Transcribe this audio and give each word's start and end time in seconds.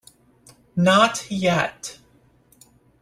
Not 0.77 1.29
yet. 1.29 1.99